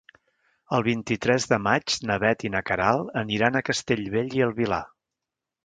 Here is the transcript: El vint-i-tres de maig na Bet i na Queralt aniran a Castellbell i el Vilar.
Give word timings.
El 0.77 0.85
vint-i-tres 0.87 1.45
de 1.51 1.59
maig 1.67 1.99
na 2.11 2.17
Bet 2.25 2.47
i 2.49 2.51
na 2.55 2.63
Queralt 2.71 3.13
aniran 3.23 3.61
a 3.61 3.65
Castellbell 3.71 4.37
i 4.41 4.45
el 4.51 4.59
Vilar. 4.61 4.85